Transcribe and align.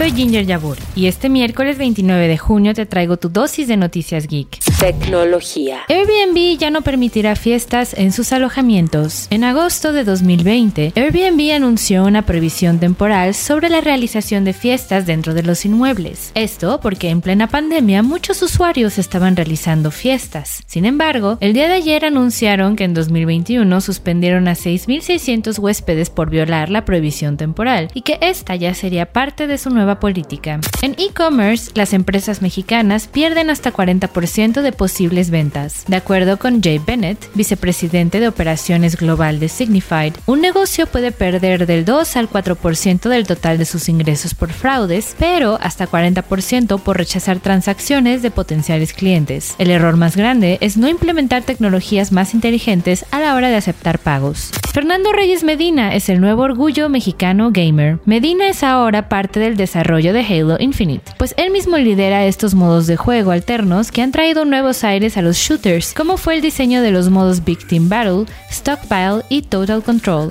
Soy 0.00 0.12
Ginger 0.12 0.46
Yabur 0.46 0.78
y 0.96 1.08
este 1.08 1.28
miércoles 1.28 1.76
29 1.76 2.26
de 2.26 2.38
junio 2.38 2.72
te 2.72 2.86
traigo 2.86 3.18
tu 3.18 3.28
dosis 3.28 3.68
de 3.68 3.76
noticias 3.76 4.28
geek. 4.28 4.58
Tecnología. 4.80 5.80
Airbnb 5.90 6.56
ya 6.58 6.70
no 6.70 6.80
permitirá 6.80 7.36
fiestas 7.36 7.92
en 7.92 8.10
sus 8.10 8.32
alojamientos. 8.32 9.26
En 9.28 9.44
agosto 9.44 9.92
de 9.92 10.04
2020, 10.04 10.94
Airbnb 10.96 11.54
anunció 11.54 12.04
una 12.06 12.22
prohibición 12.22 12.78
temporal 12.78 13.34
sobre 13.34 13.68
la 13.68 13.82
realización 13.82 14.44
de 14.44 14.54
fiestas 14.54 15.04
dentro 15.04 15.34
de 15.34 15.42
los 15.42 15.66
inmuebles. 15.66 16.32
Esto 16.34 16.80
porque 16.80 17.10
en 17.10 17.20
plena 17.20 17.48
pandemia 17.48 18.02
muchos 18.02 18.40
usuarios 18.40 18.96
estaban 18.96 19.36
realizando 19.36 19.90
fiestas. 19.90 20.62
Sin 20.66 20.86
embargo, 20.86 21.36
el 21.42 21.52
día 21.52 21.68
de 21.68 21.74
ayer 21.74 22.06
anunciaron 22.06 22.74
que 22.74 22.84
en 22.84 22.94
2021 22.94 23.80
suspendieron 23.82 24.48
a 24.48 24.52
6.600 24.52 25.58
huéspedes 25.58 26.08
por 26.08 26.30
violar 26.30 26.70
la 26.70 26.86
prohibición 26.86 27.36
temporal 27.36 27.90
y 27.92 28.00
que 28.00 28.18
esta 28.22 28.56
ya 28.56 28.72
sería 28.72 29.12
parte 29.12 29.46
de 29.46 29.58
su 29.58 29.68
nueva 29.68 29.89
política. 29.98 30.60
En 30.82 30.94
e-commerce, 30.98 31.72
las 31.74 31.92
empresas 31.92 32.42
mexicanas 32.42 33.08
pierden 33.08 33.50
hasta 33.50 33.72
40% 33.72 34.62
de 34.62 34.72
posibles 34.72 35.30
ventas. 35.30 35.84
De 35.88 35.96
acuerdo 35.96 36.38
con 36.38 36.62
Jay 36.62 36.78
Bennett, 36.78 37.28
vicepresidente 37.34 38.20
de 38.20 38.28
operaciones 38.28 38.96
global 38.96 39.40
de 39.40 39.48
Signified, 39.48 40.14
un 40.26 40.40
negocio 40.40 40.86
puede 40.86 41.10
perder 41.10 41.66
del 41.66 41.84
2 41.84 42.16
al 42.16 42.30
4% 42.30 43.08
del 43.08 43.26
total 43.26 43.58
de 43.58 43.64
sus 43.64 43.88
ingresos 43.88 44.34
por 44.34 44.52
fraudes, 44.52 45.16
pero 45.18 45.58
hasta 45.60 45.88
40% 45.88 46.80
por 46.80 46.98
rechazar 46.98 47.40
transacciones 47.40 48.22
de 48.22 48.30
potenciales 48.30 48.92
clientes. 48.92 49.54
El 49.58 49.70
error 49.70 49.96
más 49.96 50.16
grande 50.16 50.58
es 50.60 50.76
no 50.76 50.88
implementar 50.88 51.42
tecnologías 51.42 52.12
más 52.12 52.34
inteligentes 52.34 53.04
a 53.10 53.20
la 53.20 53.34
hora 53.34 53.48
de 53.48 53.56
aceptar 53.56 53.98
pagos. 53.98 54.50
Fernando 54.72 55.12
Reyes 55.12 55.42
Medina 55.42 55.94
es 55.94 56.08
el 56.08 56.20
nuevo 56.20 56.42
orgullo 56.42 56.88
mexicano 56.88 57.50
gamer. 57.50 57.98
Medina 58.04 58.48
es 58.48 58.62
ahora 58.62 59.08
parte 59.08 59.40
del 59.40 59.56
desarrollo 59.56 59.79
de 60.12 60.20
Halo 60.20 60.56
Infinite, 60.58 61.12
pues 61.18 61.34
él 61.36 61.50
mismo 61.50 61.76
lidera 61.76 62.26
estos 62.26 62.54
modos 62.54 62.86
de 62.86 62.96
juego 62.96 63.30
alternos 63.30 63.90
que 63.90 64.02
han 64.02 64.12
traído 64.12 64.44
nuevos 64.44 64.84
aires 64.84 65.16
a 65.16 65.22
los 65.22 65.36
shooters, 65.36 65.92
como 65.94 66.16
fue 66.16 66.34
el 66.34 66.42
diseño 66.42 66.82
de 66.82 66.90
los 66.90 67.10
modos 67.10 67.42
Team 67.68 67.88
Battle, 67.88 68.26
Stockpile 68.50 69.22
y 69.28 69.42
Total 69.42 69.82
Control. 69.82 70.30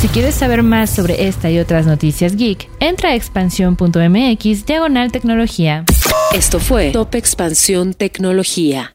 Si 0.00 0.08
quieres 0.08 0.34
saber 0.34 0.62
más 0.62 0.90
sobre 0.90 1.28
esta 1.28 1.50
y 1.50 1.58
otras 1.58 1.86
noticias 1.86 2.36
geek, 2.36 2.68
entra 2.80 3.10
a 3.10 3.14
expansión.mx 3.14 4.66
diagonal 4.66 5.12
tecnología. 5.12 5.84
Esto 6.32 6.58
fue 6.58 6.90
Top 6.90 7.14
Expansión 7.14 7.92
Tecnología. 7.94 8.94